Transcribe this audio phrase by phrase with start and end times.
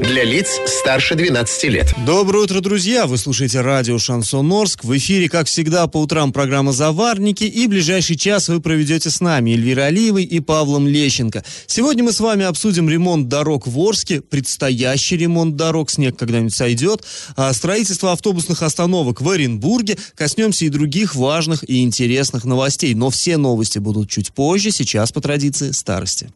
[0.00, 1.92] Для лиц старше 12 лет.
[2.06, 3.06] Доброе утро, друзья!
[3.06, 4.82] Вы слушаете радио «Шансон Орск».
[4.82, 7.44] В эфире, как всегда, по утрам программа «Заварники».
[7.44, 11.44] И ближайший час вы проведете с нами Эльвира Алиевой и Павлом Лещенко.
[11.66, 17.04] Сегодня мы с вами обсудим ремонт дорог в Орске, предстоящий ремонт дорог, снег когда-нибудь сойдет,
[17.36, 22.94] а строительство автобусных остановок в Оренбурге, коснемся и других важных и интересных новостей.
[22.94, 26.30] Но все новости будут чуть позже, сейчас по традиции старости.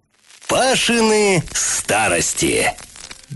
[0.48, 2.70] Пашины старости.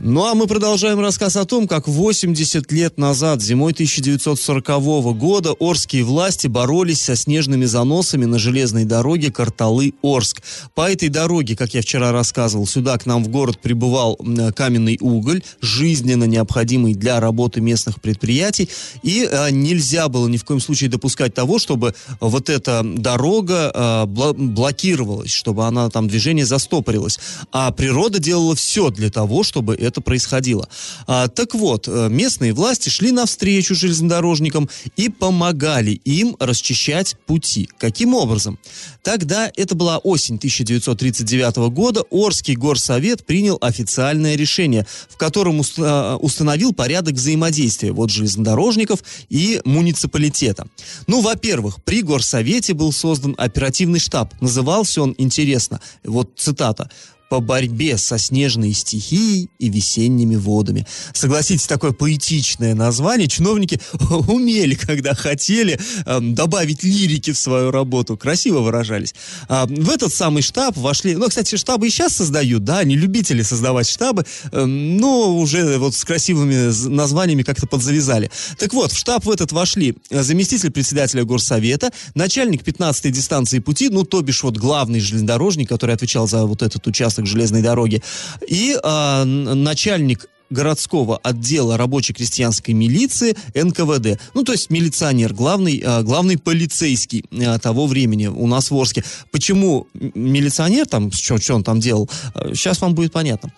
[0.00, 6.04] Ну а мы продолжаем рассказ о том, как 80 лет назад, зимой 1940 года, орские
[6.04, 10.40] власти боролись со снежными заносами на железной дороге Карталы-Орск.
[10.76, 14.16] По этой дороге, как я вчера рассказывал, сюда к нам в город прибывал
[14.54, 18.68] каменный уголь, жизненно необходимый для работы местных предприятий,
[19.02, 24.06] и а, нельзя было ни в коем случае допускать того, чтобы вот эта дорога а,
[24.06, 27.18] блокировалась, чтобы она там движение застопорилось.
[27.50, 30.68] А природа делала все для того, чтобы это происходило.
[31.06, 37.68] А, так вот, э, местные власти шли навстречу железнодорожникам и помогали им расчищать пути.
[37.78, 38.58] Каким образом?
[39.02, 46.72] Тогда, это была осень 1939 года, Орский горсовет принял официальное решение, в котором э, установил
[46.72, 50.66] порядок взаимодействия вот железнодорожников и муниципалитета.
[51.06, 54.34] Ну, во-первых, при горсовете был создан оперативный штаб.
[54.40, 56.90] Назывался он, интересно, вот цитата,
[57.28, 60.86] по борьбе со снежной стихией и весенними водами.
[61.12, 63.28] Согласитесь, такое поэтичное название.
[63.28, 63.80] Чиновники
[64.28, 68.16] умели, когда хотели, э, добавить лирики в свою работу.
[68.16, 69.14] Красиво выражались.
[69.48, 71.16] А, в этот самый штаб вошли...
[71.16, 75.94] Ну, кстати, штабы и сейчас создают, да, они любители создавать штабы, э, но уже вот
[75.94, 78.30] с красивыми названиями как-то подзавязали.
[78.58, 84.04] Так вот, в штаб в этот вошли заместитель председателя горсовета, начальник 15-й дистанции пути, ну,
[84.04, 88.02] то бишь вот главный железнодорожник, который отвечал за вот этот участок участок железной дороги.
[88.46, 94.20] И э, начальник городского отдела рабоче-крестьянской милиции НКВД.
[94.34, 99.04] Ну, то есть милиционер, главный, а, главный полицейский а, того времени у нас в Орске.
[99.30, 102.08] Почему милиционер там, что, что он там делал,
[102.52, 103.52] сейчас а, вам будет понятно.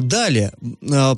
[0.00, 0.52] Далее,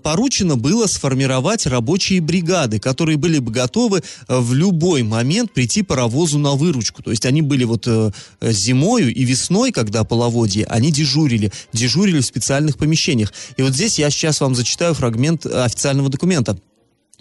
[0.03, 6.53] поручено было сформировать рабочие бригады, которые были бы готовы в любой момент прийти паровозу на
[6.53, 7.03] выручку.
[7.03, 8.11] То есть они были вот э,
[8.41, 13.33] зимою и весной, когда половодье, они дежурили, дежурили в специальных помещениях.
[13.57, 16.57] И вот здесь я сейчас вам зачитаю фрагмент официального документа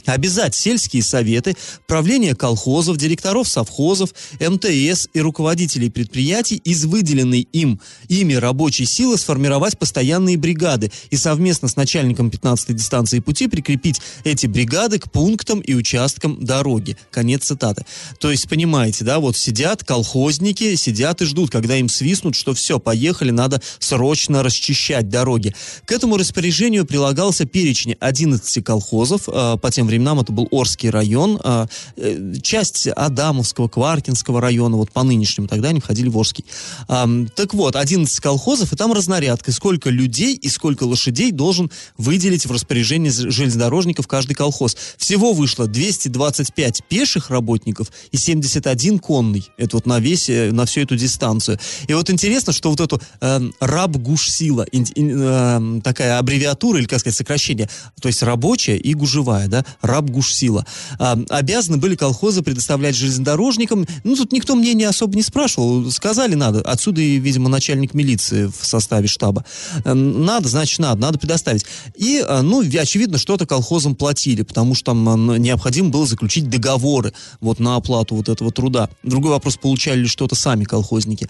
[0.06, 1.56] обязать сельские советы,
[1.88, 9.78] правление колхозов, директоров совхозов, МТС и руководителей предприятий из выделенной им ими рабочей силы сформировать
[9.78, 15.74] постоянные бригады и совместно с начальником 15-й дистанции пути прикрепить эти бригады к пунктам и
[15.74, 16.98] участкам дороги.
[17.12, 17.86] Конец цитаты.
[18.20, 22.80] То есть, понимаете, да, вот сидят колхозники, сидят и ждут, когда им свистнут, что все,
[22.80, 25.56] поехали, надо срочно расчищать дороги.
[25.86, 31.40] К этому распоряжению прилагался перечень 11 колхозов, э, по тем временам это был Орский район,
[31.44, 31.68] а,
[31.98, 36.46] э, часть Адамовского, Кваркинского района, вот по нынешнему, тогда они входили в Орский.
[36.88, 42.52] Так вот, 11 колхозов, и там разнарядка, сколько людей и сколько лошадей должен выделить в
[42.52, 44.76] распоряжение железнодорожников каждый колхоз.
[44.98, 49.50] Всего вышло 225 пеших работников и 71 конный.
[49.58, 51.60] Это вот на весь, э, на всю эту дистанцию.
[51.88, 57.70] И вот интересно, что вот эту э, раб-гуш-сила, э, такая аббревиатура, или, как сказать, сокращение,
[58.02, 60.66] то есть рабочая и гужевая, да, Рабгушсила.
[60.98, 63.86] А, обязаны были колхозы предоставлять железнодорожникам.
[64.06, 65.92] Ну, тут никто мнения особо не спрашивал.
[65.92, 66.62] Сказали, надо.
[66.62, 69.44] Отсюда и, видимо, начальник милиции в составе штаба.
[69.84, 71.02] Эм, надо, значит, надо.
[71.02, 71.66] Надо предоставить.
[71.96, 77.14] И, а, ну, очевидно, что-то колхозам платили, потому что там а, необходимо было заключить договоры
[77.42, 78.90] вот на оплату вот этого труда.
[79.04, 81.28] Другой вопрос, получали ли что-то сами колхозники.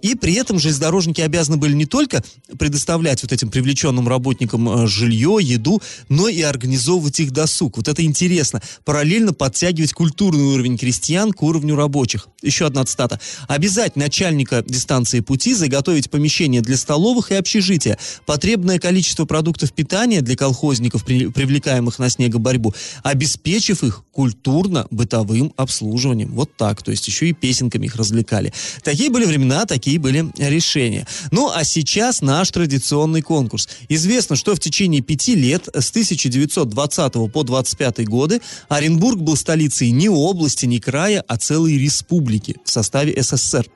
[0.00, 2.24] И при этом железнодорожники обязаны были не только
[2.58, 8.62] предоставлять вот этим привлеченным работникам жилье, еду, но и организовывать их досуг вот это интересно,
[8.84, 12.28] параллельно подтягивать культурный уровень крестьян к уровню рабочих.
[12.42, 13.18] Еще одна цитата.
[13.48, 20.36] Обязать начальника дистанции пути заготовить помещение для столовых и общежития, потребное количество продуктов питания для
[20.36, 26.30] колхозников, при, привлекаемых на снегоборьбу, обеспечив их культурно-бытовым обслуживанием.
[26.32, 26.82] Вот так.
[26.82, 28.52] То есть еще и песенками их развлекали.
[28.84, 31.06] Такие были времена, такие были решения.
[31.30, 33.68] Ну, а сейчас наш традиционный конкурс.
[33.88, 39.90] Известно, что в течение пяти лет с 1920 по 20 1925 годы Оренбург был столицей
[39.90, 43.66] не области, не края, а целой республики в составе СССР.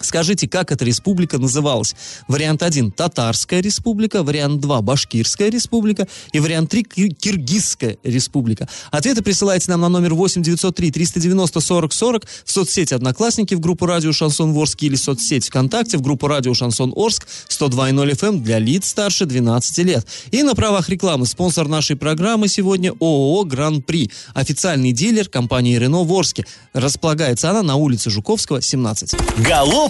[0.00, 1.94] Скажите, как эта республика называлась?
[2.26, 6.82] Вариант 1– Татарская республика, вариант 2– Башкирская республика и вариант 3–
[7.18, 8.68] Киргизская республика.
[8.90, 13.86] Ответы присылайте нам на номер 8 903 390 40 40 в соцсети «Одноклассники» в группу
[13.86, 18.58] «Радио Шансон Орск» или соцсеть ВКонтакте в группу «Радио Шансон Орск» 102.0 FM эм для
[18.58, 20.06] лиц старше 12 лет.
[20.30, 26.12] И на правах рекламы спонсор нашей программы сегодня ООО «Гран-при», официальный дилер компании «Рено» в
[26.12, 26.46] Орске.
[26.72, 29.14] Располагается она на улице Жуковского, 17.
[29.38, 29.89] Галоп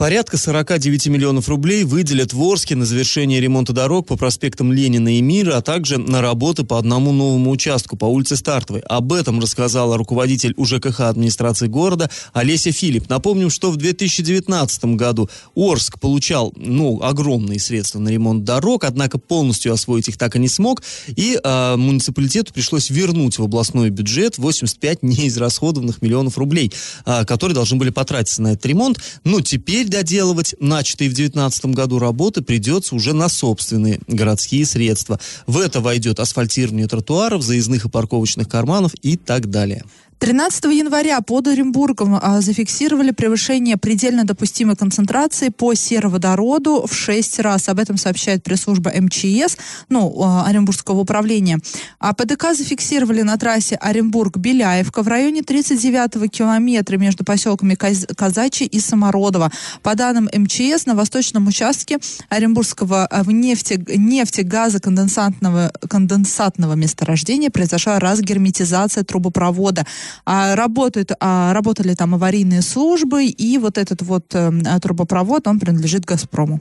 [0.00, 5.20] Порядка 49 миллионов рублей выделят в Орске на завершение ремонта дорог по проспектам Ленина и
[5.20, 8.80] Мира, а также на работы по одному новому участку по улице Стартовой.
[8.86, 13.10] Об этом рассказала руководитель УЖКХ администрации города Олеся Филипп.
[13.10, 19.70] Напомним, что в 2019 году Орск получал ну, огромные средства на ремонт дорог, однако полностью
[19.70, 25.02] освоить их так и не смог, и э, муниципалитету пришлось вернуть в областной бюджет 85
[25.02, 26.72] неизрасходованных миллионов рублей,
[27.04, 28.98] э, которые должны были потратиться на этот ремонт.
[29.24, 35.20] Но теперь доделывать начатые в 2019 году работы придется уже на собственные городские средства.
[35.46, 39.84] В это войдет асфальтирование тротуаров, заездных и парковочных карманов и так далее.
[40.20, 47.70] 13 января под Оренбургом а, зафиксировали превышение предельно допустимой концентрации по сероводороду в 6 раз.
[47.70, 49.56] Об этом сообщает пресс-служба МЧС,
[49.88, 51.58] ну, а, Оренбургского управления.
[51.98, 58.78] А ПДК зафиксировали на трассе Оренбург-Беляевка в районе 39-го километра между поселками Каз Казачий и
[58.78, 59.50] Самородово.
[59.82, 61.96] По данным МЧС, на восточном участке
[62.28, 69.86] Оренбургского а, в нефте, нефтегазоконденсатного конденсатного месторождения произошла разгерметизация трубопровода.
[70.24, 76.04] А, работают, а, работали там аварийные службы, и вот этот вот э, трубопровод, он принадлежит
[76.04, 76.60] «Газпрому».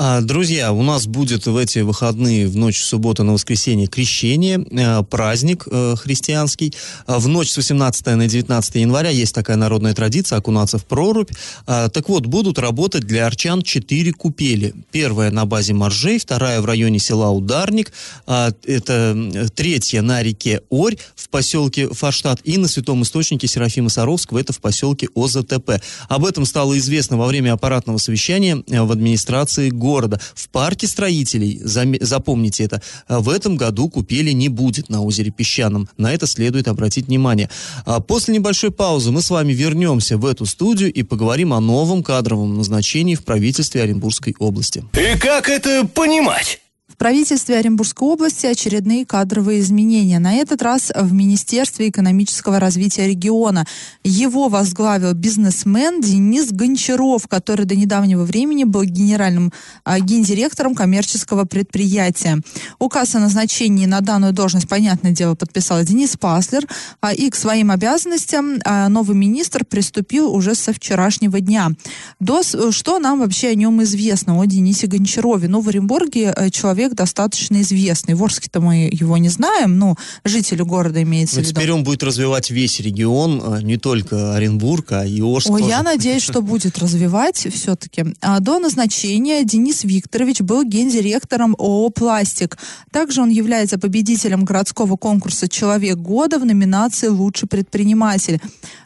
[0.00, 5.02] А, друзья, у нас будет в эти выходные, в ночь субботы на воскресенье, крещение, э,
[5.02, 6.72] праздник э, христианский.
[7.08, 11.32] А, в ночь с 18 на 19 января есть такая народная традиция окунаться в прорубь.
[11.66, 14.72] А, так вот, будут работать для арчан четыре купели.
[14.92, 17.92] Первая на базе Моржей, вторая в районе села Ударник,
[18.26, 24.52] это третья на реке Орь в поселке Фаштат и на Святом Источнике Серафима Саровского, это
[24.52, 25.82] в поселке ОЗТП.
[26.08, 30.20] Об этом стало известно во время аппаратного совещания э, в администрации города города.
[30.34, 31.60] В парке строителей,
[32.00, 35.88] запомните это, а, в этом году купели не будет на озере Песчаном.
[35.96, 37.48] На это следует обратить внимание.
[37.86, 42.02] А после небольшой паузы мы с вами вернемся в эту студию и поговорим о новом
[42.02, 44.84] кадровом назначении в правительстве Оренбургской области.
[44.92, 46.60] И как это понимать?
[46.98, 50.18] Правительстве Оренбургской области очередные кадровые изменения.
[50.18, 53.66] На этот раз в Министерстве экономического развития региона.
[54.04, 59.52] Его возглавил бизнесмен Денис Гончаров, который до недавнего времени был генеральным
[59.84, 62.40] а, гендиректором коммерческого предприятия.
[62.78, 66.66] Указ о назначении на данную должность, понятное дело, подписал Денис Паслер.
[67.00, 71.70] А, и к своим обязанностям а, новый министр приступил уже со вчерашнего дня.
[72.18, 75.48] До, что нам вообще о нем известно, о Денисе Гончарове?
[75.48, 78.14] Ну, в Оренбурге э, человек человек достаточно известный.
[78.14, 81.54] В Орске-то мы его не знаем, но жители города имеется но в виду.
[81.54, 85.70] Теперь он будет развивать весь регион, а не только Оренбург, а и Орск Ой, тоже.
[85.70, 88.04] я надеюсь, что будет развивать все-таки.
[88.20, 92.58] А до назначения Денис Викторович был гендиректором ООО «Пластик».
[92.90, 98.40] Также он является победителем городского конкурса «Человек года» в номинации «Лучший предприниматель».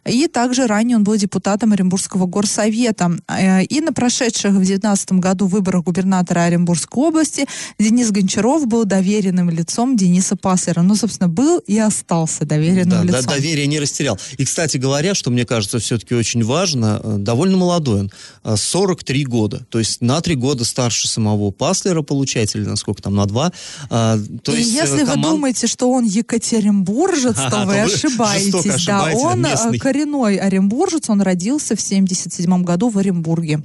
[0.05, 3.13] И также ранее он был депутатом Оренбургского горсовета.
[3.29, 7.47] Э, и на прошедших в 2019 году выборах губернатора Оренбургской области
[7.93, 10.81] Денис Гончаров был доверенным лицом Дениса Паслера.
[10.81, 13.23] Ну, собственно, был и остался доверенным да, лицом.
[13.27, 14.19] Да, доверие не растерял.
[14.39, 18.09] И, кстати говоря, что мне кажется все-таки очень важно, э, довольно молодой
[18.45, 19.67] он, 43 э, года.
[19.69, 23.53] То есть на 3 года старше самого Паслера, получается, или насколько там, на 2.
[23.91, 25.27] А, то и есть, если команд...
[25.27, 28.87] вы думаете, что он екатеринбуржец, а, то вы ошибаетесь.
[28.87, 33.63] Да, он местный коренной оренбуржец, он родился в 77 году в Оренбурге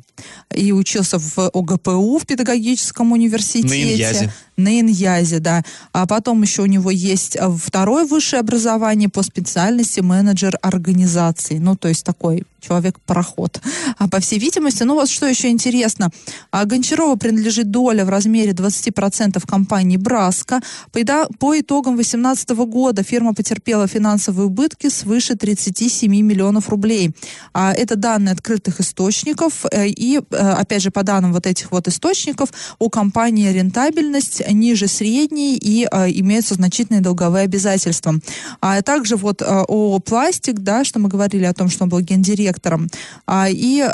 [0.54, 3.68] и учился в ОГПУ в педагогическом университете.
[3.70, 4.17] На Иньязе.
[4.22, 5.64] На Иньязе, да.
[5.94, 11.60] А потом еще у него есть э, второе высшее образование по специальности менеджер организации.
[11.60, 13.62] Ну, то есть такой человек-пароход.
[13.98, 16.10] А по всей видимости, ну вот что еще интересно.
[16.52, 20.62] А Гончарова принадлежит доля в размере 20% компании «Браска».
[20.92, 21.00] По,
[21.40, 27.12] по итогам 2018 года фирма потерпела финансовые убытки свыше 37 миллионов рублей.
[27.54, 29.66] А это данные открытых источников.
[29.72, 32.50] Э, и опять же, по данным вот этих вот источников,
[32.80, 35.84] у компании рентабельность ниже средней и
[36.20, 38.16] имеются значительные долговые обязательства.
[38.62, 42.90] А также вот о пластик, да, что мы говорили о том, что он был гендиректором,
[43.32, 43.88] и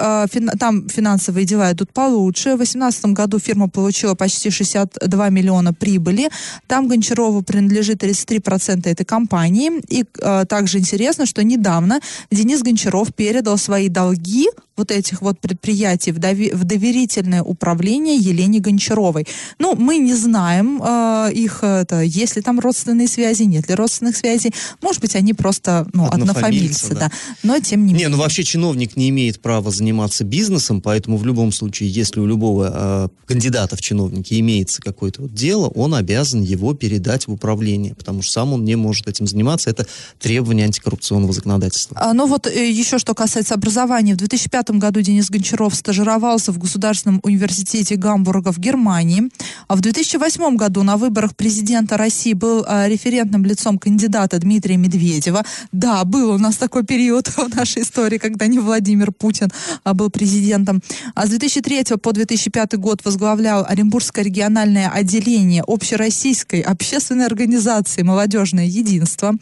[0.59, 2.53] там финансовые дела идут получше.
[2.53, 6.29] В 2018 году фирма получила почти 62 миллиона прибыли.
[6.67, 9.71] Там Гончарову принадлежит 33% этой компании.
[9.89, 10.05] И
[10.47, 11.99] также интересно, что недавно
[12.31, 18.59] Денис Гончаров передал свои долги вот этих вот предприятий в, дови- в доверительное управление Елене
[18.59, 19.27] Гончаровой.
[19.59, 24.15] Ну, мы не знаем э, их, это, есть ли там родственные связи, нет ли родственных
[24.17, 24.53] связей.
[24.81, 26.99] Может быть, они просто ну, однофамильцы, да.
[26.99, 27.11] да.
[27.43, 28.07] Но тем не менее.
[28.07, 32.25] Не, ну вообще чиновник не имеет права заниматься бизнесом, поэтому в любом случае, если у
[32.25, 37.93] любого э, кандидата в чиновники имеется какое-то вот дело, он обязан его передать в управление,
[37.95, 39.69] потому что сам он не может этим заниматься.
[39.69, 39.85] Это
[40.19, 41.97] требование антикоррупционного законодательства.
[41.99, 44.13] А, ну вот э, еще что касается образования.
[44.13, 49.29] В 2005 2005 году Денис Гончаров стажировался в Государственном университете Гамбурга в Германии.
[49.67, 55.43] А в 2008 году на выборах президента России был а, референтным лицом кандидата Дмитрия Медведева.
[55.71, 59.49] Да, был у нас такой период в нашей истории, когда не Владимир Путин
[59.83, 60.81] а, был президентом.
[61.15, 69.33] А с 2003 по 2005 год возглавлял Оренбургское региональное отделение общероссийской общественной организации «Молодежное единство».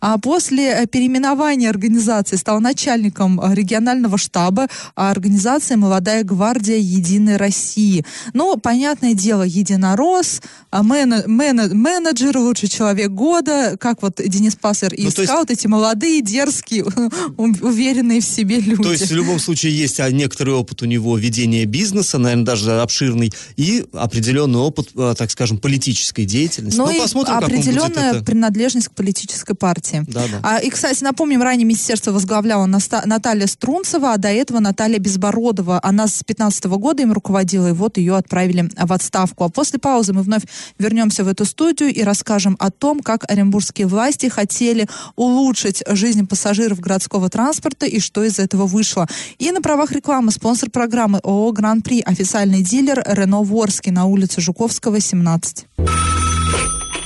[0.00, 8.04] А после э, переименования организации стал начальником э, регионального штаба организация «Молодая гвардия Единой России».
[8.32, 14.92] Ну, понятное дело, единорос, а мен, мен, менеджер, лучший человек года, как вот Денис Пассер
[14.94, 15.50] и ну, искал, есть...
[15.50, 16.84] эти молодые, дерзкие,
[17.36, 18.82] уверенные в себе люди.
[18.82, 22.80] То есть в любом случае есть а, некоторый опыт у него ведения бизнеса, наверное, даже
[22.80, 26.78] обширный, и определенный опыт, а, так скажем, политической деятельности.
[26.78, 28.24] Ну, ну и посмотрим, определенная это...
[28.24, 30.04] принадлежность к политической партии.
[30.06, 30.40] Да, да.
[30.42, 35.80] А, и, кстати, напомним, ранее министерство возглавляла Наталья Струнцева, а до этого этого Наталья Безбородова.
[35.82, 39.44] Она с 15 года им руководила, и вот ее отправили в отставку.
[39.44, 40.42] А после паузы мы вновь
[40.78, 46.80] вернемся в эту студию и расскажем о том, как оренбургские власти хотели улучшить жизнь пассажиров
[46.80, 49.06] городского транспорта и что из этого вышло.
[49.38, 55.00] И на правах рекламы спонсор программы ООО «Гран-при» официальный дилер Рено Ворский на улице Жуковского,
[55.00, 55.66] 17.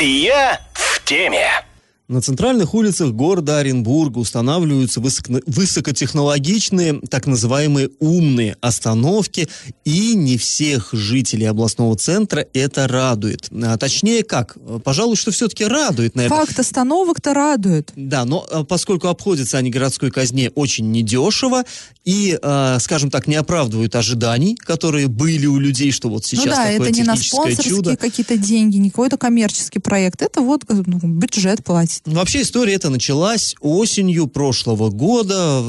[0.00, 1.69] Я в теме.
[2.10, 9.48] На центральных улицах города Оренбурга устанавливаются высоко высокотехнологичные, так называемые умные остановки,
[9.84, 13.48] и не всех жителей областного центра это радует.
[13.52, 14.56] А, точнее, как?
[14.82, 16.38] Пожалуй, что все-таки радует, наверное.
[16.38, 17.92] Факт остановок-то радует.
[17.94, 21.62] Да, но а, поскольку обходятся они городской казне очень недешево
[22.04, 26.50] и, э, скажем так, не оправдывают ожиданий, которые были у людей, что вот сейчас ну
[26.50, 30.98] да, такое это не на спонсорские какие-то деньги, не какой-то коммерческий проект, это вот ну,
[30.98, 31.99] бюджет платит.
[32.06, 35.62] Вообще история эта началась осенью прошлого года.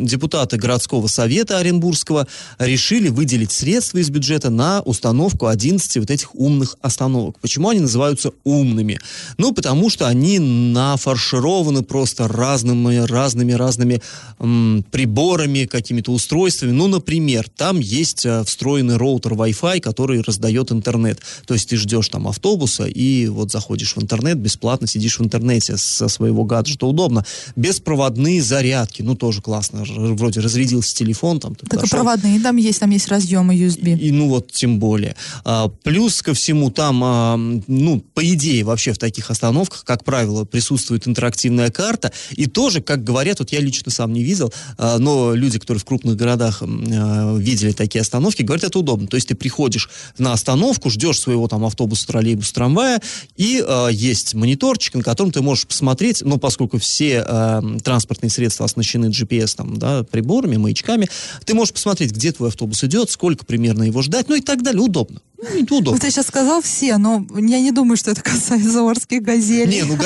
[0.00, 2.26] Депутаты городского совета Оренбургского
[2.58, 7.38] решили выделить средства из бюджета на установку 11 вот этих умных остановок.
[7.40, 8.98] Почему они называются умными?
[9.36, 14.00] Ну, потому что они нафаршированы просто разными, разными, разными
[14.38, 16.70] м, приборами, какими-то устройствами.
[16.70, 21.20] Ну, например, там есть э, встроенный роутер Wi-Fi, который раздает интернет.
[21.46, 25.41] То есть ты ждешь там автобуса и вот заходишь в интернет, бесплатно сидишь в интернете
[25.42, 27.24] интернете со своего гаджета удобно.
[27.56, 29.84] Беспроводные зарядки, ну тоже классно.
[29.86, 31.40] Вроде разрядился телефон.
[31.40, 31.86] Там, так дошел.
[31.86, 33.98] и проводные там есть, там есть разъемы USB.
[33.98, 35.16] И, и ну вот тем более.
[35.44, 40.44] А, плюс ко всему там, а, ну, по идее вообще в таких остановках, как правило,
[40.44, 42.12] присутствует интерактивная карта.
[42.32, 45.84] И тоже, как говорят, вот я лично сам не видел, а, но люди, которые в
[45.84, 49.06] крупных городах а, видели такие остановки, говорят, это удобно.
[49.08, 53.00] То есть ты приходишь на остановку, ждешь своего там автобуса, троллейбуса, трамвая,
[53.36, 58.64] и а, есть мониторчик, на котором ты можешь посмотреть, ну, поскольку все э, транспортные средства
[58.66, 61.08] оснащены GPS, там, да, приборами, маячками,
[61.44, 64.82] ты можешь посмотреть, где твой автобус идет, сколько примерно его ждать, ну и так далее.
[64.82, 65.20] Удобно.
[65.42, 65.98] Ну, удобно.
[65.98, 69.68] Ты сейчас сказал все, но я не думаю, что это касается орских газель.
[69.68, 69.96] Не, ну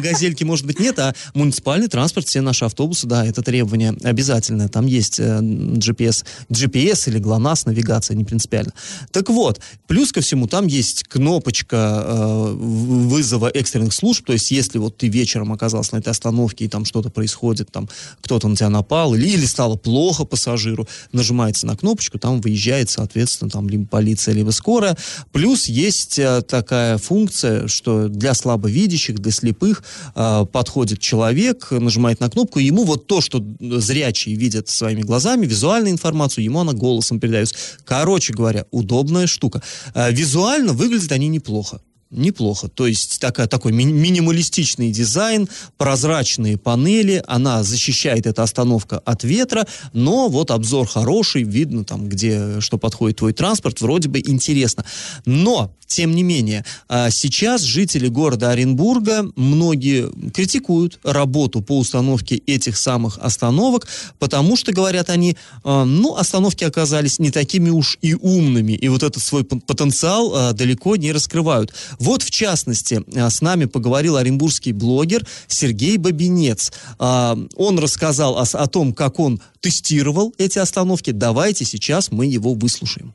[0.00, 4.68] газельки, может быть, нет, а муниципальный транспорт, все наши автобусы, да, это требование обязательное.
[4.68, 8.72] Там есть э, GPS, GPS или ГЛОНАСС, навигация, не принципиально.
[9.10, 14.78] Так вот, плюс ко всему, там есть кнопочка э, вызова экстренных служб, то есть если
[14.78, 17.88] вот ты вечером оказался на этой остановке и там что-то происходит, там
[18.20, 23.50] кто-то на тебя напал или, или стало плохо пассажиру, нажимается на кнопочку, там выезжает, соответственно,
[23.50, 24.96] там либо полиция, либо скорая.
[25.32, 29.82] Плюс есть э, такая функция, что для слабовидящих, для слепых
[30.14, 35.46] э, подходит человек, нажимает на кнопку, и ему вот то, что зрячие видят своими глазами,
[35.46, 37.54] визуальную информацию, ему она голосом передается.
[37.84, 39.62] Короче говоря, удобная штука.
[39.94, 41.80] Э, визуально выглядят они неплохо.
[42.10, 42.68] Неплохо.
[42.68, 49.66] То есть такая, такой ми- минималистичный дизайн, прозрачные панели, она защищает эта остановка от ветра,
[49.92, 54.84] но вот обзор хороший, видно там, где, что подходит твой транспорт, вроде бы интересно.
[55.26, 62.76] Но, тем не менее, а, сейчас жители города Оренбурга, многие критикуют работу по установке этих
[62.76, 63.86] самых остановок,
[64.18, 69.02] потому что, говорят они, а, ну, остановки оказались не такими уж и умными, и вот
[69.02, 71.74] этот свой потенциал а, далеко не раскрывают.
[71.98, 76.72] Вот, в частности, а, с нами поговорил оренбургский блогер Сергей Бабинец.
[76.98, 81.10] А, он рассказал о, о том, как он тестировал эти остановки.
[81.10, 83.14] Давайте сейчас мы его выслушаем.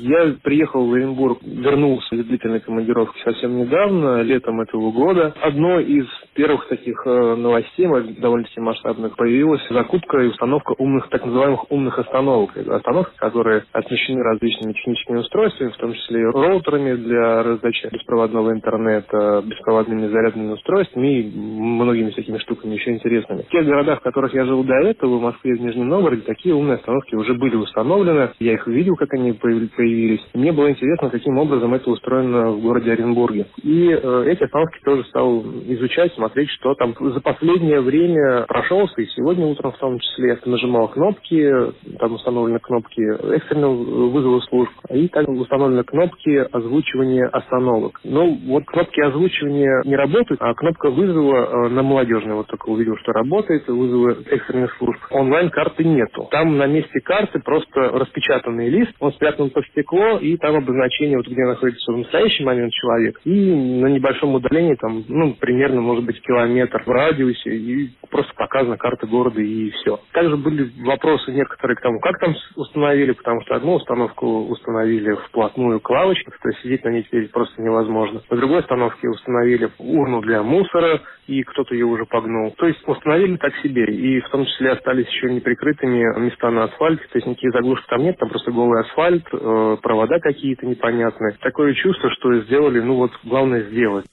[0.00, 5.34] Я приехал в Оренбург, вернулся из длительной командировки совсем недавно, летом этого года.
[5.42, 7.86] Одно из первых таких э, новостей,
[8.18, 12.56] довольно-таки масштабных, появилась закупка и установка умных, так называемых умных остановок.
[12.56, 19.42] Это остановки, которые оснащены различными техническими устройствами, в том числе роутерами для раздачи беспроводного интернета,
[19.44, 23.42] беспроводными зарядными устройствами и многими всякими штуками еще интересными.
[23.42, 26.22] В тех городах, в которых я жил до этого, в Москве и в Нижнем Новгороде,
[26.22, 28.30] такие умные остановки уже были установлены.
[28.38, 29.89] Я их видел, как они появились.
[30.34, 33.46] Мне было интересно, каким образом это устроено в городе Оренбурге.
[33.62, 39.06] И э, эти остановки тоже стал изучать, смотреть, что там за последнее время прошелся, и
[39.06, 41.52] сегодня утром в том числе я нажимал кнопки,
[41.98, 43.00] там установлены кнопки
[43.34, 48.00] экстренного вызова служб, и также установлены кнопки озвучивания остановок.
[48.04, 52.96] Ну, вот кнопки озвучивания не работают, а кнопка вызова э, на молодежной вот только увидел,
[52.98, 55.00] что работает, вызова экстренных служб.
[55.10, 56.28] Онлайн-карты нету.
[56.30, 61.26] Там на месте карты просто распечатанный лист, он спрятан под стекло, и там обозначение, вот
[61.26, 66.20] где находится в настоящий момент человек, и на небольшом удалении, там, ну, примерно, может быть,
[66.22, 70.00] километр в радиусе, и просто показана карта города, и все.
[70.12, 75.80] Также были вопросы некоторые к тому, как там установили, потому что одну установку установили вплотную
[75.80, 78.20] к лавочке, то есть сидеть на ней теперь просто невозможно.
[78.30, 82.52] На другой установке установили урну для мусора, и кто-то ее уже погнул.
[82.58, 87.04] То есть установили так себе, и в том числе остались еще неприкрытыми места на асфальте,
[87.04, 91.36] то есть никаких заглушек там нет, там просто голый асфальт, э, провода какие-то непонятные.
[91.40, 94.06] Такое чувство, что сделали, ну вот, главное сделать.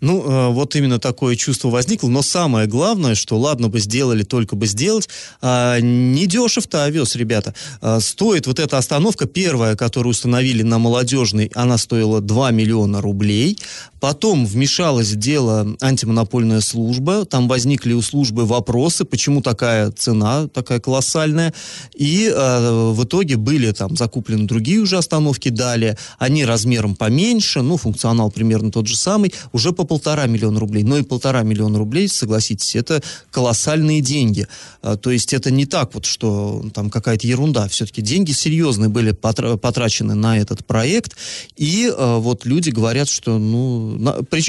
[0.00, 2.08] Ну, э, вот именно такое чувство возникло.
[2.08, 5.08] Но самое главное, что ладно бы сделали, только бы сделать,
[5.42, 7.54] а, не дешев-то овес, ребята.
[7.80, 13.58] А, стоит вот эта остановка, первая, которую установили на молодежной, она стоила 2 миллиона рублей.
[14.00, 17.26] Потом вмешалась в дело антимонопольная служба.
[17.26, 21.52] Там возникли у службы вопросы, почему такая цена, такая колоссальная.
[21.94, 25.98] И э, в итоге были там закуплены другие уже остановки далее.
[26.18, 29.34] Они размером поменьше, ну, функционал примерно тот же самый.
[29.52, 30.84] Уже по полтора миллиона рублей.
[30.84, 34.46] Но и полтора миллиона рублей, согласитесь, это колоссальные деньги.
[34.82, 37.66] А, то есть это не так вот, что там какая-то ерунда.
[37.66, 41.16] Все-таки деньги серьезные были потрачены на этот проект.
[41.56, 43.98] И а, вот люди говорят, что, ну...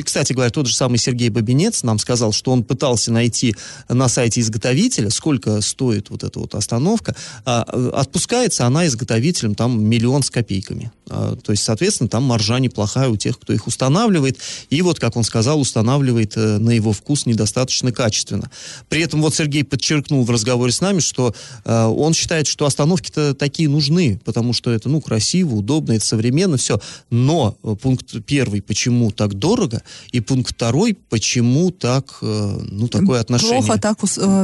[0.06, 3.56] Кстати говоря, тот же самый Сергей Бабинец нам сказал, что он пытался найти
[3.90, 7.16] на сайте изготовителя, сколько стоит вот эта вот остановка.
[7.46, 10.92] А, отпускается она изготовителем там миллион с копейками.
[11.08, 14.38] То есть, соответственно, там маржа неплохая у тех, кто их устанавливает.
[14.70, 18.52] И вот, как он сказал, устанавливает э, на его вкус недостаточно качественно.
[18.90, 23.34] При этом вот Сергей подчеркнул в разговоре с нами, что э, он считает, что остановки-то
[23.34, 26.82] такие нужны, потому что это, ну, красиво, удобно, это современно, все.
[27.10, 33.64] Но э, пункт первый, почему так дорого, и пункт второй, почему так, ну, такое отношение.
[33.64, 33.98] Плохо так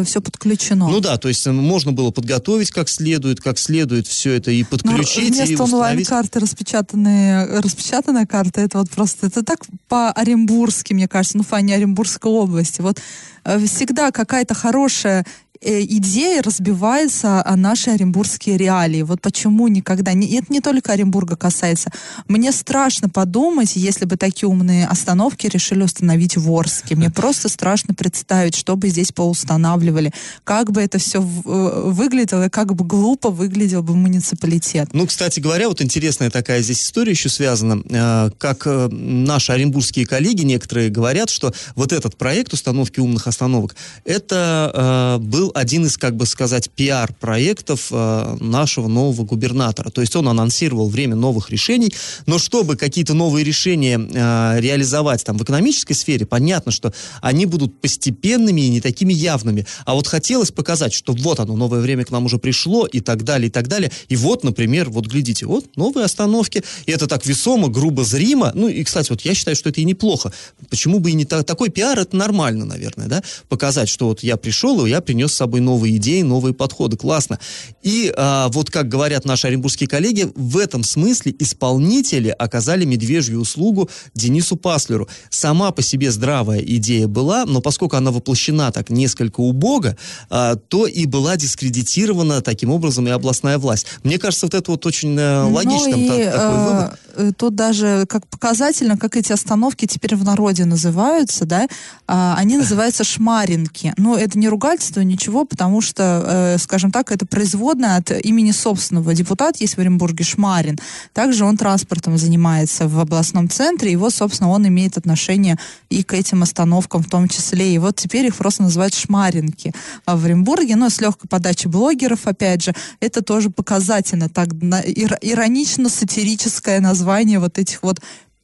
[0.05, 0.87] все подключено.
[0.87, 5.31] Ну да, то есть можно было подготовить как следует, как следует все это и подключить,
[5.37, 11.07] Но вместо онлайн-карты распечатанные, распечатанная карта, это вот просто, это так по Оренбургски Оренбургский, мне
[11.07, 12.81] кажется, ну, в фоне Оренбургской области.
[12.81, 12.99] Вот
[13.43, 15.25] э, всегда какая-то хорошая
[15.61, 19.01] идея разбивается о наши оренбургские реалии.
[19.01, 20.13] Вот почему никогда...
[20.13, 21.91] Не, это не только Оренбурга касается.
[22.27, 26.95] Мне страшно подумать, если бы такие умные остановки решили установить в Орске.
[26.95, 32.49] Мне просто страшно представить, что бы здесь поустанавливали, как бы это все э, выглядело, и
[32.49, 34.89] как бы глупо выглядел бы муниципалитет.
[34.93, 37.81] Ну, кстати говоря, вот интересная такая здесь история еще связана.
[37.89, 45.19] Э, как наши оренбургские коллеги некоторые говорят, что вот этот проект установки умных остановок, это
[45.21, 49.89] был был один из, как бы сказать, пиар-проектов э, нашего нового губернатора.
[49.89, 51.93] То есть он анонсировал время новых решений,
[52.25, 57.79] но чтобы какие-то новые решения э, реализовать там в экономической сфере, понятно, что они будут
[57.79, 59.65] постепенными и не такими явными.
[59.85, 63.23] А вот хотелось показать, что вот оно, новое время к нам уже пришло и так
[63.23, 63.91] далее, и так далее.
[64.09, 66.63] И вот, например, вот глядите, вот новые остановки.
[66.85, 68.51] И это так весомо, грубо, зримо.
[68.53, 70.31] Ну и, кстати, вот я считаю, что это и неплохо.
[70.69, 71.45] Почему бы и не так?
[71.45, 73.23] Такой пиар, это нормально, наверное, да?
[73.49, 76.97] Показать, что вот я пришел, и я принес собой новые идеи, новые подходы.
[76.97, 77.39] Классно.
[77.83, 83.89] И а, вот как говорят наши оренбургские коллеги, в этом смысле исполнители оказали медвежью услугу
[84.13, 85.07] Денису Паслеру.
[85.29, 89.95] Сама по себе здравая идея была, но поскольку она воплощена так несколько убого,
[90.29, 93.85] а, то и была дискредитирована таким образом и областная власть.
[94.03, 96.99] Мне кажется, вот это вот очень э, логичным ну, и, та- такой вывод.
[97.17, 101.67] Э, Тут даже как показательно, как эти остановки теперь в народе называются, да,
[102.07, 103.93] а, они называются шмаринки.
[103.97, 109.13] Ну, это не ругательство, ничего, потому что, э, скажем так, это производное от имени собственного.
[109.13, 110.77] Депутат есть в Оренбурге Шмарин.
[111.13, 115.57] Также он транспортом занимается в областном центре, и вот, собственно, он имеет отношение
[115.89, 117.73] и к этим остановкам в том числе.
[117.73, 119.73] И вот теперь их просто называют шмаринки
[120.05, 126.79] а в Оренбурге, но с легкой подачей блогеров, опять же, это тоже показательно, так иронично-сатирическое
[126.79, 127.06] название
[127.39, 127.99] вот этих вот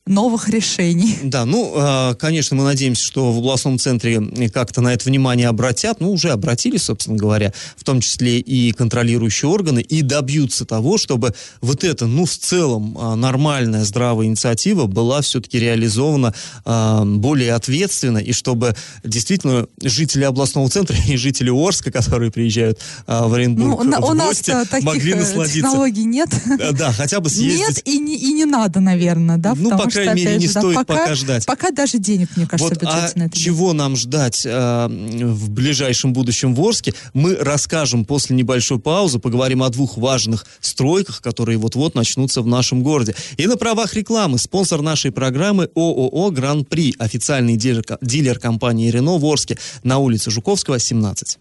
[0.06, 1.18] новых решений.
[1.24, 4.22] Да, ну, э, конечно, мы надеемся, что в областном центре
[4.54, 9.50] как-то на это внимание обратят, ну, уже обратили, собственно говоря, в том числе и контролирующие
[9.50, 15.22] органы, и добьются того, чтобы вот эта, ну, в целом э, нормальная, здравая инициатива была
[15.22, 16.34] все-таки реализована
[16.66, 23.34] э, более ответственно, и чтобы действительно жители областного центра и жители Орска, которые приезжают в
[23.34, 25.56] Оренбург Ну, в у гости, нас таких могли э, насладиться.
[25.56, 26.30] технологий нет.
[26.74, 27.68] Да, хотя бы съездить.
[27.68, 29.54] Нет и не, и не надо, наверное, да?
[29.56, 31.46] Ну, потому по что, крайней мере, не же, да, стоит пока, пока ждать.
[31.46, 36.14] Пока даже денег, мне кажется, Вот, а на это чего нам ждать э, в ближайшем
[36.14, 41.96] будущем в Орске, мы расскажем после небольшой паузы, поговорим о двух важных стройках, которые вот-вот
[41.96, 43.16] начнутся в нашем городе.
[43.38, 49.26] И на правах рекламы спонсор нашей программы ООО «Гран-при», официальный дилер, дилер компании «Рено» в
[49.26, 51.40] Орске на улице Жуковского, 17.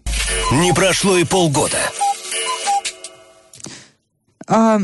[0.52, 1.78] Не прошло и полгода.
[4.46, 4.80] А,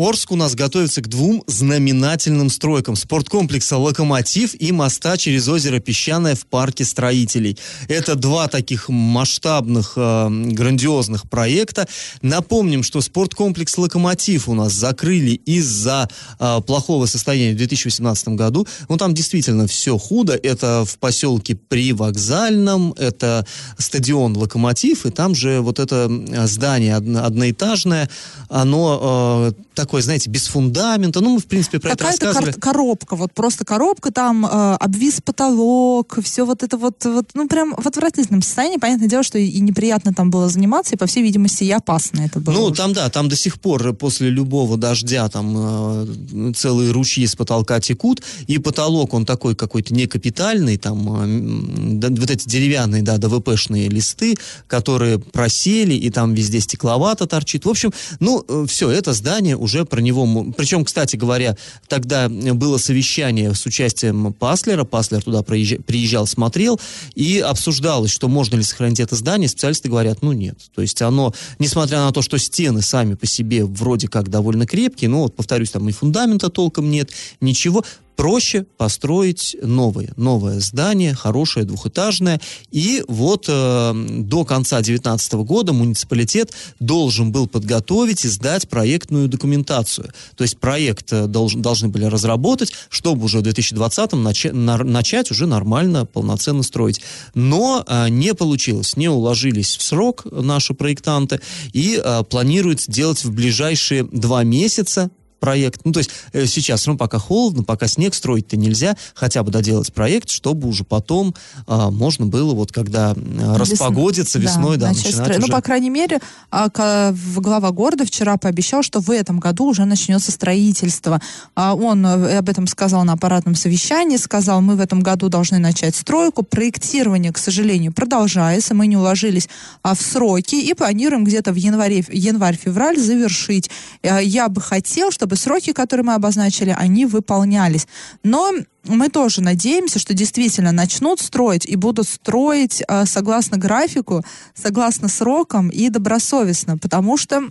[0.00, 2.96] Орск у нас готовится к двум знаменательным стройкам.
[2.96, 7.58] Спорткомплекса «Локомотив» и моста через озеро Песчаное в парке строителей.
[7.86, 11.86] Это два таких масштабных, э, грандиозных проекта.
[12.22, 16.08] Напомним, что спорткомплекс «Локомотив» у нас закрыли из-за
[16.38, 18.66] э, плохого состояния в 2018 году.
[18.88, 20.32] Ну, там действительно все худо.
[20.32, 23.44] Это в поселке Привокзальном, это
[23.76, 28.08] стадион «Локомотив», и там же вот это э, здание одно- одноэтажное,
[28.48, 31.20] оно э, такое, знаете, без фундамента.
[31.20, 32.52] Ну, мы, в принципе, про это Какая-то рассказывали.
[32.52, 37.48] кор- коробка, вот просто коробка, там э, обвис потолок, все вот это вот, вот, ну,
[37.48, 38.76] прям в отвратительном состоянии.
[38.76, 42.38] Понятное дело, что и, неприятно там было заниматься, и, по всей видимости, и опасно это
[42.38, 42.54] было.
[42.54, 42.74] Ну, уже.
[42.74, 47.80] там, да, там до сих пор после любого дождя там э, целые ручьи с потолка
[47.80, 53.18] текут, и потолок, он такой какой-то не капитальный, там э, да, вот эти деревянные, да,
[53.18, 54.36] ДВПшные листы,
[54.68, 57.64] которые просели, и там везде стекловато торчит.
[57.64, 60.52] В общем, ну, все, это здание уже про него...
[60.56, 61.56] Причем, кстати говоря,
[61.88, 66.80] тогда было совещание с участием Паслера, Паслер туда проезжа- приезжал, смотрел,
[67.14, 69.48] и обсуждалось, что можно ли сохранить это здание.
[69.48, 70.58] Специалисты говорят, ну нет.
[70.74, 75.10] То есть оно, несмотря на то, что стены сами по себе вроде как довольно крепкие,
[75.10, 77.84] но вот, повторюсь, там и фундамента толком нет, ничего,
[78.16, 82.40] проще построить новое, новое здание, хорошее, двухэтажное.
[82.70, 90.10] И вот э, до конца 2019 года муниципалитет должен был подготовить и сдать проектную документацию.
[90.36, 95.30] То есть проект э, должен, должны были разработать, чтобы уже в 2020 нача- нар- начать
[95.30, 97.00] уже нормально, полноценно строить.
[97.34, 101.40] Но э, не получилось, не уложились в срок наши проектанты
[101.72, 105.80] и э, планируют сделать в ближайшие два месяца проект.
[105.84, 109.92] Ну, то есть э, сейчас, ну, пока холодно, пока снег строить-то нельзя, хотя бы доделать
[109.92, 111.34] проект, чтобы уже потом
[111.66, 115.40] а, можно было, вот когда э, распогодится весной, да, начать начинать строить.
[115.40, 116.20] Ну, уже- по крайней мере,
[116.52, 121.20] в- глава города вчера пообещал, что в этом году уже начнется строительство.
[121.54, 125.58] А, Он э, об этом сказал на аппаратном совещании, сказал, мы в этом году должны
[125.58, 126.42] начать стройку.
[126.42, 128.74] Проектирование, к сожалению, продолжается.
[128.74, 129.48] Мы не уложились
[129.82, 133.70] а, в сроки и планируем где-то в январе, январь-февраль завершить.
[134.02, 137.86] Э, Я бы хотел, чтобы сроки, которые мы обозначили, они выполнялись.
[138.22, 138.52] Но
[138.84, 145.68] мы тоже надеемся, что действительно начнут строить и будут строить э, согласно графику, согласно срокам
[145.68, 147.50] и добросовестно, потому что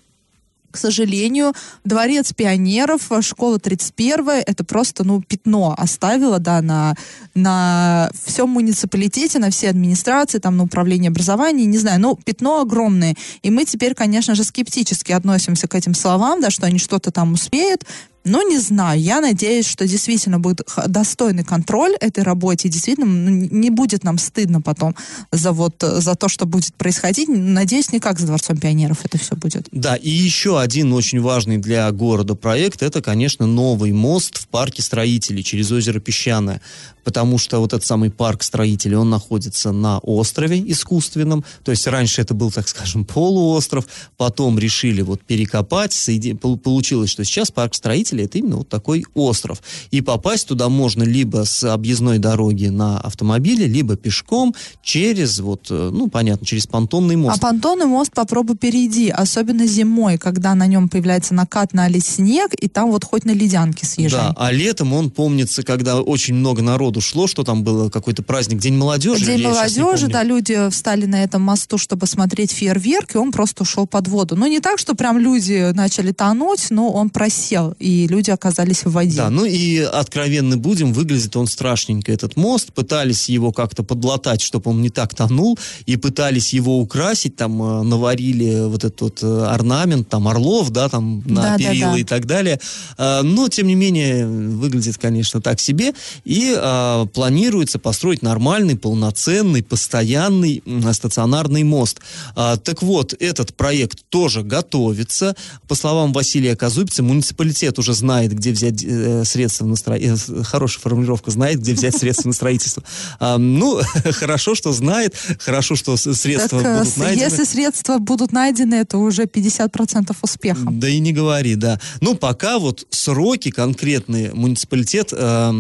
[0.72, 1.54] к сожалению,
[1.84, 6.96] дворец пионеров, школа 31 это просто, ну, пятно оставило, да, на,
[7.36, 13.16] на всем муниципалитете, на все администрации, там, на управление образования, не знаю, ну, пятно огромное.
[13.42, 17.34] И мы теперь, конечно же, скептически относимся к этим словам, да, что они что-то там
[17.34, 17.86] успеют,
[18.24, 19.00] Ну, не знаю.
[19.00, 22.70] Я надеюсь, что действительно будет достойный контроль этой работе.
[22.70, 24.96] Действительно, ну, не будет нам стыдно потом
[25.32, 27.30] за вот за то, что будет происходить.
[27.30, 29.68] Надеюсь, не как с Дворцом пионеров это все будет.
[29.72, 34.82] Да, и еще один очень важный для города проект, это, конечно, новый мост в парке
[34.82, 36.62] строителей через озеро Песчаное
[37.10, 42.22] потому что вот этот самый парк строителей, он находится на острове искусственном, то есть раньше
[42.22, 46.34] это был, так скажем, полуостров, потом решили вот перекопать, соеди...
[46.34, 51.46] получилось, что сейчас парк строителей это именно вот такой остров, и попасть туда можно либо
[51.46, 57.38] с объездной дороги на автомобиле, либо пешком через вот, э, ну, понятно, через понтонный мост.
[57.38, 62.68] А понтонный мост попробуй перейди, особенно зимой, когда на нем появляется накат на снег, и
[62.68, 64.30] там вот хоть на ледянке съезжай.
[64.30, 68.60] Да, а летом он помнится, когда очень много народу шло, что там было какой-то праздник,
[68.60, 69.26] День молодежи?
[69.26, 73.88] День молодежи, да, люди встали на этом мосту, чтобы смотреть фейерверк, и он просто ушел
[73.88, 74.36] под воду.
[74.36, 78.92] Но не так, что прям люди начали тонуть, но он просел, и люди оказались в
[78.92, 79.18] воде.
[79.18, 82.72] Да, ну и откровенно будем, выглядит он страшненько, этот мост.
[82.74, 87.84] Пытались его как-то подлатать, чтобы он не так тонул, и пытались его украсить, там э,
[87.84, 92.00] наварили вот этот вот э, орнамент, там орлов, да, там на да, перила да, да.
[92.00, 92.60] и так далее.
[92.98, 95.94] Э, но, тем не менее, выглядит, конечно, так себе.
[96.26, 102.00] И а, планируется построить нормальный, полноценный, постоянный стационарный мост.
[102.36, 105.36] А, так вот, этот проект тоже готовится.
[105.68, 110.36] По словам Василия Казубица, муниципалитет уже знает, где взять э, средства на строительство.
[110.36, 112.84] Э, хорошая формулировка, знает, где взять средства на строительство.
[113.20, 113.80] А, ну,
[114.12, 117.24] хорошо, что знает, хорошо, что средства так, будут найдены.
[117.24, 120.62] Если средства будут найдены, это уже 50% успеха.
[120.72, 121.80] Да и не говори, да.
[122.02, 125.52] Ну, пока вот сроки конкретные муниципалитет, э,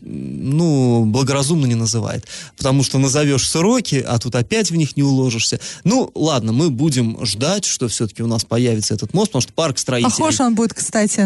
[0.00, 2.26] ну, благоразумно не называет.
[2.56, 5.60] Потому что назовешь сроки, а тут опять в них не уложишься.
[5.84, 9.78] Ну, ладно, мы будем ждать, что все-таки у нас появится этот мост, потому что парк
[9.78, 10.10] строителей...
[10.10, 11.20] Похож он будет, кстати,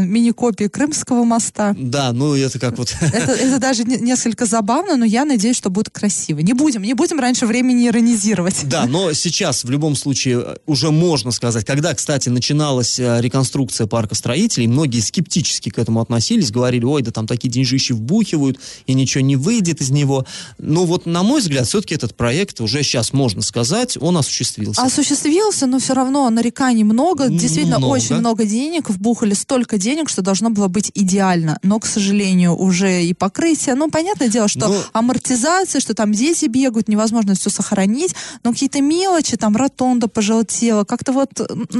[0.51, 1.75] мини-копией Крымского моста.
[1.79, 2.95] Да, ну это как вот...
[3.01, 6.41] Это, это даже несколько забавно, но я надеюсь, что будет красиво.
[6.41, 8.69] Не будем, не будем раньше времени иронизировать.
[8.69, 14.15] Да, но сейчас в любом случае уже можно сказать, когда, кстати, начиналась э, реконструкция парка
[14.15, 19.23] строителей, многие скептически к этому относились, говорили, ой, да там такие деньжищи вбухивают, и ничего
[19.23, 20.27] не выйдет из него.
[20.59, 24.83] Но вот, на мой взгляд, все-таки этот проект уже сейчас, можно сказать, он осуществился.
[24.83, 27.29] Осуществился, но все равно нареканий много.
[27.29, 27.93] Действительно, много.
[27.93, 28.91] очень много денег.
[28.91, 31.59] Вбухали столько денег, что должно было быть идеально.
[31.62, 33.74] Но, к сожалению, уже и покрытие.
[33.74, 34.83] Ну, понятное дело, что но...
[34.94, 38.14] амортизация, что там дети бегают, невозможно все сохранить.
[38.44, 41.29] Но какие-то мелочи, там ротонда пожелтела, как-то вот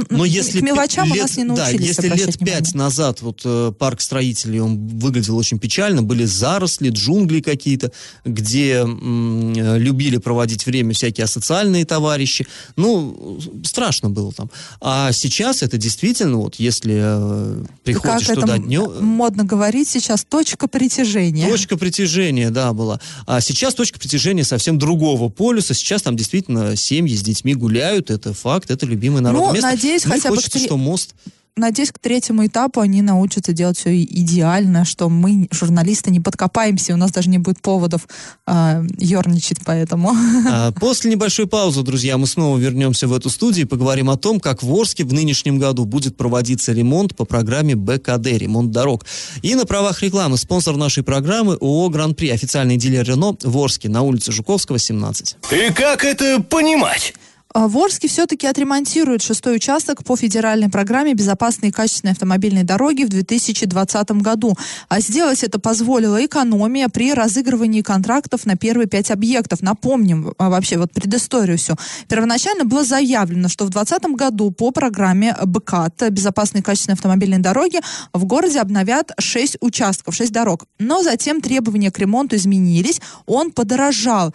[0.09, 3.41] но если к мелочам лет, у нас не научились Да, если лет пять назад вот
[3.45, 7.91] э, парк строителей, он выглядел очень печально, были заросли, джунгли какие-то,
[8.25, 12.45] где м, любили проводить время всякие асоциальные товарищи.
[12.75, 14.49] Ну, страшно было там.
[14.79, 19.03] А сейчас это действительно, вот если э, приходишь как туда днем...
[19.03, 21.49] модно говорить сейчас, точка притяжения.
[21.49, 22.99] Точка притяжения, да, была.
[23.25, 25.73] А сейчас точка притяжения совсем другого полюса.
[25.73, 29.41] Сейчас там действительно семьи с детьми гуляют, это факт, это любимый народ.
[29.41, 29.69] Ну, место.
[29.69, 30.65] надеюсь, ну, хотя хочется, бы...
[30.65, 31.15] что мост
[31.55, 36.97] надеюсь, к третьему этапу они научатся делать все идеально, что мы, журналисты, не подкопаемся, у
[36.97, 38.07] нас даже не будет поводов
[38.47, 40.13] э, ерничать поэтому.
[40.49, 44.39] А, после небольшой паузы, друзья, мы снова вернемся в эту студию и поговорим о том,
[44.39, 49.05] как в Орске в нынешнем году будет проводиться ремонт по программе БКД, ремонт дорог.
[49.41, 54.01] И на правах рекламы спонсор нашей программы ООО «Гран-при», официальный дилер Рено в Орске на
[54.01, 55.37] улице Жуковского, 17.
[55.51, 57.13] И как это понимать?
[57.53, 63.09] А, в все-таки отремонтируют шестой участок по федеральной программе «Безопасные и качественные автомобильные дороги» в
[63.09, 64.55] 2020 году.
[64.87, 69.61] А сделать это позволила экономия при разыгрывании контрактов на первые пять объектов.
[69.61, 71.75] Напомним а, вообще вот предысторию всю.
[72.07, 77.81] Первоначально было заявлено, что в 2020 году по программе БКАТ «Безопасные и качественные автомобильные дороги»
[78.13, 80.65] в городе обновят шесть участков, шесть дорог.
[80.79, 84.33] Но затем требования к ремонту изменились, он подорожал.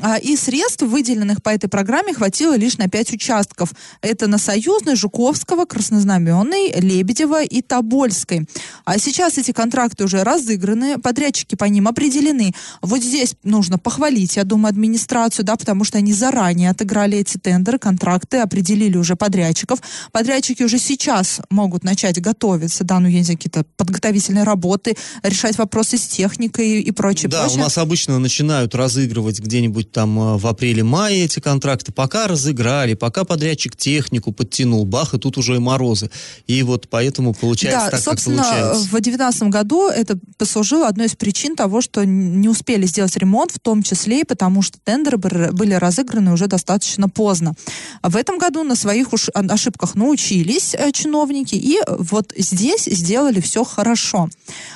[0.00, 3.72] А, и средств, выделенных по этой программе, хватило лишь на пять участков.
[4.00, 8.46] Это на Союзной, Жуковского, Краснознаменной, Лебедева и Тобольской.
[8.84, 12.52] А сейчас эти контракты уже разыграны, подрядчики по ним определены.
[12.80, 17.78] Вот здесь нужно похвалить, я думаю, администрацию, да, потому что они заранее отыграли эти тендеры,
[17.78, 19.80] контракты, определили уже подрядчиков.
[20.12, 26.06] Подрядчики уже сейчас могут начать готовиться, да, ну, есть какие-то подготовительные работы, решать вопросы с
[26.06, 27.28] техникой и прочее.
[27.28, 27.60] Да, прочее.
[27.60, 32.94] у нас обычно начинают разыгрывать где-нибудь быть, там э, в апреле-мае эти контракты, пока разыграли,
[32.94, 36.10] пока подрядчик технику подтянул, бах, и тут уже и морозы.
[36.46, 38.86] И вот поэтому получается да, так, собственно, как получается.
[38.86, 43.58] в 2019 году это послужило одной из причин того, что не успели сделать ремонт, в
[43.58, 47.54] том числе и потому, что тендеры были разыграны уже достаточно поздно.
[48.02, 53.64] В этом году на своих уж ошибках научились э, чиновники, и вот здесь сделали все
[53.64, 54.28] хорошо.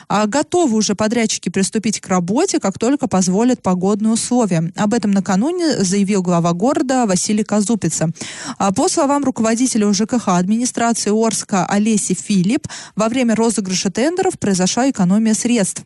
[0.09, 4.73] А готовы уже подрядчики приступить к работе, как только позволят погодные условия.
[4.77, 8.11] Об этом накануне заявил глава города Василий Казупица.
[8.59, 15.35] А по словам руководителя УЖКХ администрации Орска Олеси Филипп, во время розыгрыша тендеров произошла экономия
[15.35, 15.85] средств.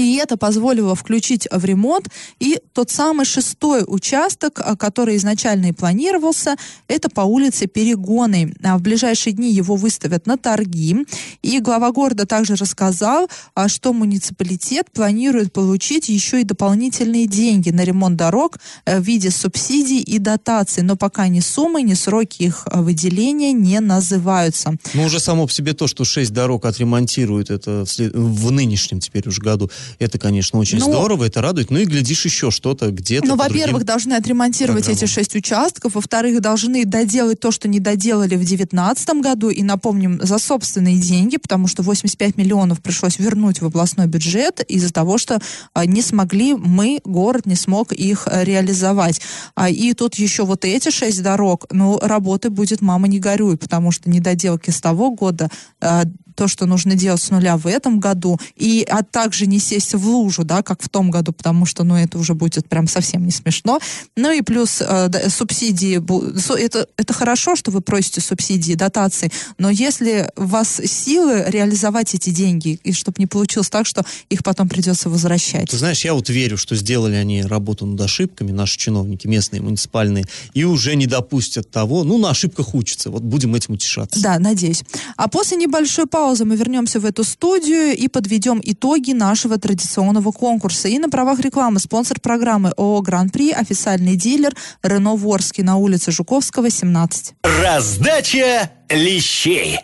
[0.00, 2.08] И это позволило включить в ремонт
[2.38, 6.56] и тот самый шестой участок, а, который изначально и планировался,
[6.88, 8.54] это по улице Перегоны.
[8.62, 11.04] А в ближайшие дни его выставят на торги.
[11.42, 17.84] И глава города также рассказал, а, что муниципалитет планирует получить еще и дополнительные деньги на
[17.84, 20.82] ремонт дорог э, в виде субсидий и дотаций.
[20.82, 24.76] Но пока ни суммы, ни сроки их выделения не называются.
[24.94, 29.28] Ну, уже само по себе то, что шесть дорог отремонтируют, это в, в нынешнем теперь
[29.28, 31.70] уже году, это, конечно, очень ну, здорово, это радует.
[31.70, 33.26] Ну и глядишь еще что-то где-то.
[33.26, 35.04] Ну, во-первых, должны отремонтировать программам.
[35.04, 35.94] эти шесть участков.
[35.94, 39.50] Во-вторых, должны доделать то, что не доделали в 2019 году.
[39.50, 44.92] И напомним, за собственные деньги, потому что 85 миллионов пришлось вернуть в областной бюджет из-за
[44.92, 45.40] того, что
[45.72, 49.20] а, не смогли мы, город не смог их а, реализовать.
[49.54, 53.90] А, и тут еще вот эти шесть дорог, ну, работы будет мама не горюй, потому
[53.90, 55.48] что недоделки с того года
[55.80, 59.94] а, то, что нужно делать с нуля в этом году, и а также не сесть
[59.94, 63.24] в лужу, да, как в том году, потому что, ну, это уже будет прям совсем
[63.24, 63.80] не смешно.
[64.16, 66.00] Ну и плюс э, да, субсидии,
[66.58, 72.30] это, это хорошо, что вы просите субсидии, дотации, но если у вас силы реализовать эти
[72.30, 75.70] деньги, и чтобы не получилось так, что их потом придется возвращать.
[75.70, 80.24] Ты знаешь, я вот верю, что сделали они работу над ошибками, наши чиновники местные, муниципальные,
[80.54, 84.20] и уже не допустят того, ну, на ошибках учатся, вот будем этим утешаться.
[84.20, 84.82] Да, надеюсь.
[85.16, 90.32] А после небольшой паузы паузы мы вернемся в эту студию и подведем итоги нашего традиционного
[90.32, 90.88] конкурса.
[90.88, 96.68] И на правах рекламы спонсор программы ООО «Гран-при» официальный дилер Рено Ворский на улице Жуковского,
[96.68, 97.34] 17.
[97.42, 99.78] Раздача лещей.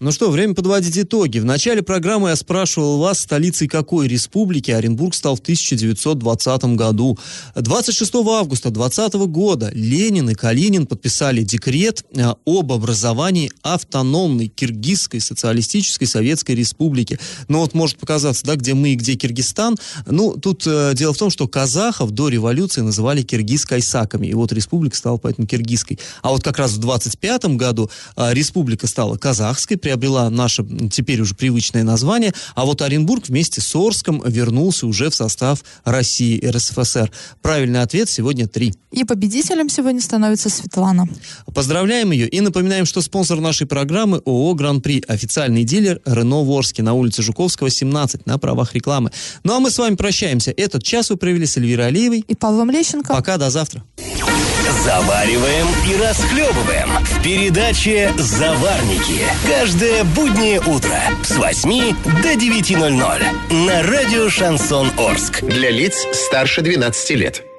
[0.00, 1.38] Ну что, время подводить итоги.
[1.38, 7.16] В начале программы я спрашивал вас, столицей какой республики Оренбург стал в 1920 году.
[7.54, 16.08] 26 августа 2020 года Ленин и Калинин подписали декрет э, об образовании автономной Киргизской социалистической
[16.08, 17.20] советской республики.
[17.46, 19.76] Ну вот может показаться, да, где мы и где Киргизстан.
[20.06, 24.26] Ну, тут э, дело в том, что казахов до революции называли киргиз-кайсаками.
[24.26, 26.00] И вот республика стала поэтому киргизской.
[26.20, 31.34] А вот как раз в 25 году э, республика стала казахской, приобрела наше теперь уже
[31.34, 37.12] привычное название, а вот Оренбург вместе с Орском вернулся уже в состав России РСФСР.
[37.42, 38.72] Правильный ответ сегодня три.
[38.92, 41.06] И победителем сегодня становится Светлана.
[41.54, 46.94] Поздравляем ее и напоминаем, что спонсор нашей программы ООО «Гран-при», официальный дилер Рено Ворске на
[46.94, 49.10] улице Жуковского, 17, на правах рекламы.
[49.42, 50.50] Ну а мы с вами прощаемся.
[50.56, 53.12] Этот час вы провели с Эльвирой Алиевой и Павлом Лещенко.
[53.12, 53.84] Пока, до завтра.
[54.82, 59.20] Завариваем и расхлебываем в передаче «Заварники».
[59.74, 65.42] Каждое буднее утро с 8 до 9.00 на радио «Шансон Орск».
[65.42, 67.44] Для лиц старше 12 лет.